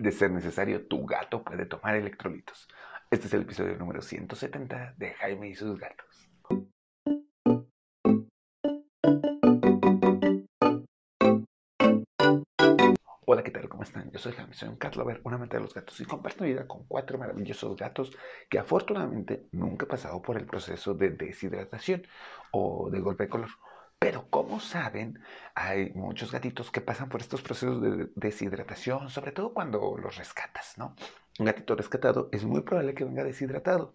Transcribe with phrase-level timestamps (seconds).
[0.00, 2.66] De ser necesario, tu gato puede tomar electrolitos.
[3.10, 6.30] Este es el episodio número 170 de Jaime y sus gatos.
[13.26, 13.68] Hola, ¿qué tal?
[13.68, 14.10] ¿Cómo están?
[14.10, 16.52] Yo soy Jaime, soy un cat lover, una amante de los gatos y comparto mi
[16.52, 18.10] vida con cuatro maravillosos gatos
[18.48, 22.06] que afortunadamente nunca he pasado por el proceso de deshidratación
[22.52, 23.50] o de golpe de color.
[24.00, 25.18] Pero como saben,
[25.54, 30.78] hay muchos gatitos que pasan por estos procesos de deshidratación, sobre todo cuando los rescatas,
[30.78, 30.96] ¿no?
[31.38, 33.94] Un gatito rescatado es muy probable que venga deshidratado.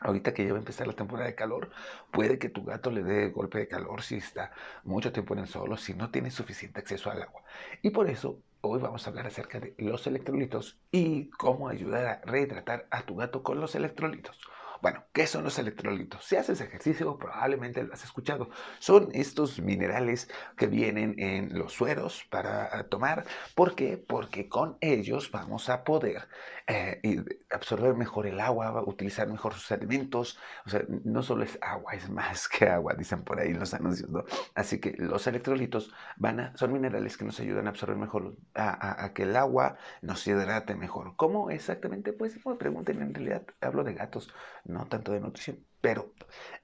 [0.00, 1.70] Ahorita que ya va a empezar la temporada de calor,
[2.12, 4.52] puede que tu gato le dé golpe de calor si está
[4.84, 7.42] mucho tiempo en el sol si no tiene suficiente acceso al agua.
[7.82, 12.22] Y por eso hoy vamos a hablar acerca de los electrolitos y cómo ayudar a
[12.24, 14.38] rehidratar a tu gato con los electrolitos.
[14.82, 16.24] Bueno, ¿qué son los electrolitos?
[16.24, 18.48] Si haces ejercicio, probablemente lo has escuchado.
[18.78, 23.24] Son estos minerales que vienen en los sueros para tomar.
[23.54, 23.98] ¿Por qué?
[23.98, 26.28] Porque con ellos vamos a poder
[26.66, 30.38] eh, absorber mejor el agua, utilizar mejor sus alimentos.
[30.64, 34.08] O sea, no solo es agua, es más que agua, dicen por ahí los anuncios,
[34.08, 34.24] ¿no?
[34.54, 39.12] Así que los electrolitos van a, son minerales que nos ayudan a absorber mejor, a,
[39.14, 41.16] que el agua nos hidrate mejor.
[41.16, 42.12] ¿Cómo exactamente?
[42.12, 44.32] Pues me pregunten, en realidad hablo de gatos
[44.72, 46.14] no tanto de nutrición, pero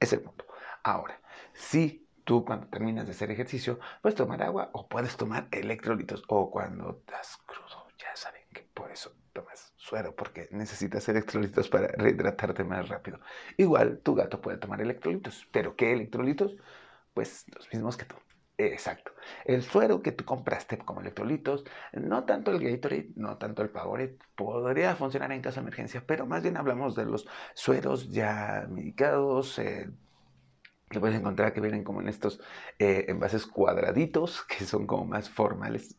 [0.00, 0.46] es el punto.
[0.82, 1.20] Ahora,
[1.52, 6.50] si tú cuando terminas de hacer ejercicio puedes tomar agua o puedes tomar electrolitos o
[6.50, 12.64] cuando estás crudo, ya saben que por eso tomas suero porque necesitas electrolitos para rehidratarte
[12.64, 13.20] más rápido.
[13.56, 16.56] Igual tu gato puede tomar electrolitos, pero ¿qué electrolitos?
[17.14, 18.16] Pues los mismos que tú.
[18.56, 19.12] Exacto.
[19.44, 24.16] El suero que tú compraste como electrolitos, no tanto el Gatorade, no tanto el Powerade,
[24.36, 29.58] podría funcionar en caso de emergencia, pero más bien hablamos de los sueros ya medicados,
[29.58, 29.90] eh,
[31.00, 32.40] puedes encontrar que vienen como en estos
[32.78, 35.96] eh, envases cuadraditos, que son como más formales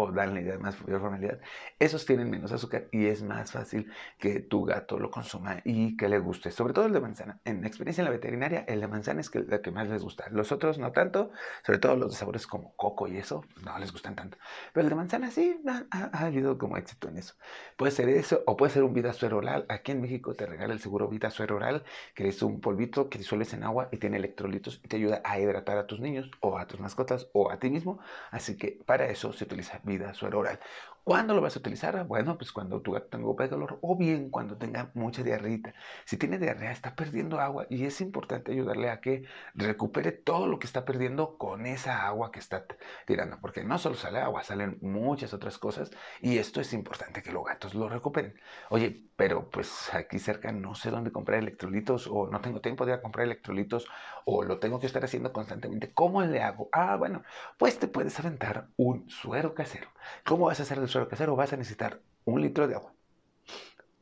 [0.00, 1.40] o dan la idea de más mayor formalidad,
[1.78, 6.08] esos tienen menos azúcar y es más fácil que tu gato lo consuma y que
[6.08, 6.52] le guste.
[6.52, 7.40] Sobre todo el de manzana.
[7.44, 10.28] En experiencia en la veterinaria, el de manzana es el que más les gusta.
[10.30, 11.32] Los otros no tanto,
[11.66, 14.38] sobre todo los de sabores como coco y eso, no les gustan tanto.
[14.72, 17.34] Pero el de manzana sí, ha, habido como éxito en eso.
[17.76, 19.66] Puede ser eso o puede ser un vida suero oral.
[19.68, 21.82] Aquí en México te regala el seguro vida suero oral,
[22.14, 25.40] que es un polvito que disuelves en agua y tiene electrolitos y te ayuda a
[25.40, 27.98] hidratar a tus niños o a tus mascotas o a ti mismo.
[28.30, 30.60] Así que para eso se utiliza vida suero oral.
[31.08, 32.06] ¿Cuándo lo vas a utilizar?
[32.06, 35.72] Bueno, pues cuando tu gato tenga golpe de calor o bien cuando tenga mucha diarrea.
[36.04, 39.24] Si tiene diarrea, está perdiendo agua y es importante ayudarle a que
[39.54, 42.66] recupere todo lo que está perdiendo con esa agua que está
[43.06, 47.32] tirando, porque no solo sale agua, salen muchas otras cosas y esto es importante que
[47.32, 48.34] los gatos lo recuperen.
[48.68, 52.92] Oye, pero pues aquí cerca no sé dónde comprar electrolitos o no tengo tiempo de
[52.92, 53.86] ir a comprar electrolitos
[54.26, 55.92] o lo tengo que estar haciendo constantemente.
[55.94, 56.68] ¿Cómo le hago?
[56.70, 57.22] Ah, bueno,
[57.56, 59.88] pues te puedes aventar un suero casero.
[60.24, 61.36] ¿Cómo vas a hacer el suero casero?
[61.36, 62.94] Vas a necesitar un litro de agua,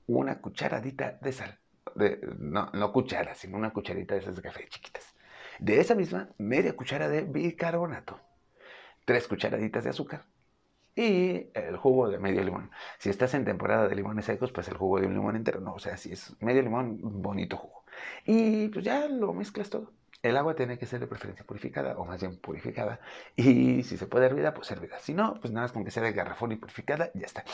[0.06, 1.58] una cucharadita de sal,
[2.38, 5.14] no, no cuchara, sino una cucharita de esas de café chiquitas.
[5.58, 8.20] De esa misma, media cuchara de bicarbonato,
[9.04, 10.26] tres cucharaditas de azúcar
[10.94, 12.70] y el jugo de medio limón.
[12.98, 15.74] Si estás en temporada de limones secos, pues el jugo de un limón entero, no,
[15.74, 17.84] o sea, si es medio limón, bonito jugo.
[18.24, 19.92] Y pues ya lo mezclas todo.
[20.22, 23.00] El agua tiene que ser de preferencia purificada, o más bien purificada.
[23.36, 24.98] Y si se puede hervida, pues hervida.
[25.00, 27.44] Si no, pues nada más con que sea de garrafón y purificada, ya está.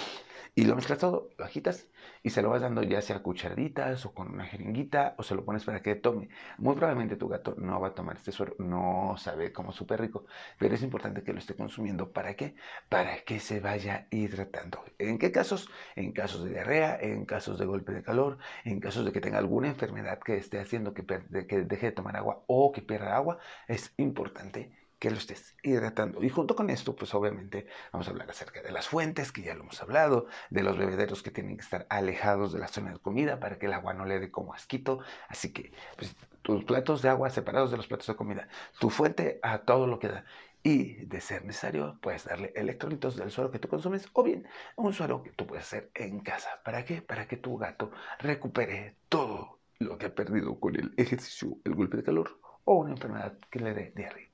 [0.55, 1.89] Y lo mezclas todo, lo agitas
[2.23, 5.47] y se lo vas dando ya sea cucharaditas o con una jeringuita o se lo
[5.47, 6.29] pones para que tome.
[6.59, 10.27] Muy probablemente tu gato no va a tomar este suero, no sabe cómo súper rico,
[10.59, 12.13] pero es importante que lo esté consumiendo.
[12.13, 12.55] ¿Para qué?
[12.91, 14.85] Para que se vaya hidratando.
[14.99, 15.71] ¿En qué casos?
[15.97, 19.39] En casos de diarrea, en casos de golpe de calor, en casos de que tenga
[19.39, 21.07] alguna enfermedad que esté haciendo que,
[21.47, 23.39] que deje de tomar agua o que pierda agua,
[23.69, 26.23] es importante que lo estés hidratando.
[26.23, 29.53] Y junto con esto, pues obviamente vamos a hablar acerca de las fuentes, que ya
[29.53, 33.01] lo hemos hablado, de los bebederos que tienen que estar alejados de la zona de
[33.01, 35.01] comida para que el agua no le dé como asquito.
[35.27, 38.47] Así que, pues, tus platos de agua separados de los platos de comida,
[38.79, 40.25] tu fuente a todo lo que da.
[40.63, 44.47] Y de ser necesario, puedes darle electrolitos del suero que tú consumes o bien
[44.77, 46.63] un suero que tú puedes hacer en casa.
[46.65, 47.03] ¿Para qué?
[47.03, 47.91] Para que tu gato
[48.21, 52.93] recupere todo lo que ha perdido con el ejercicio, el golpe de calor o una
[52.93, 54.29] enfermedad que le dé diarrea.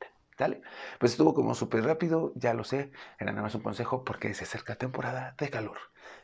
[0.99, 4.45] Pues estuvo como súper rápido, ya lo sé, era nada más un consejo porque se
[4.45, 5.79] acerca temporada de calor.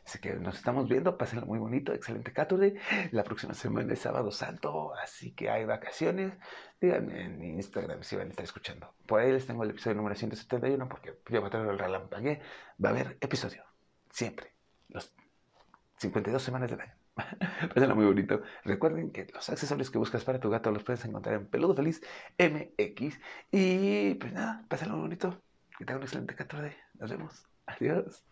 [0.05, 2.75] Así que nos estamos viendo, pásenlo muy bonito, excelente Caturday.
[3.11, 6.33] La próxima semana es sábado santo, así que hay vacaciones.
[6.79, 8.93] Díganme en Instagram si van a estar escuchando.
[9.05, 12.41] Por ahí les tengo el episodio número 171 porque yo voy a traer el relampague.
[12.83, 13.65] Va a haber episodio,
[14.11, 14.53] siempre,
[14.89, 15.13] los
[15.97, 17.04] 52 semanas del año.
[17.73, 18.41] Pásenlo muy bonito.
[18.63, 22.01] Recuerden que los accesorios que buscas para tu gato los puedes encontrar en Peludo Feliz
[22.37, 23.19] MX.
[23.51, 25.41] Y pues nada, pásenlo muy bonito.
[25.77, 26.75] Que tengan un excelente 14.
[26.95, 27.47] Nos vemos.
[27.67, 28.25] Adiós.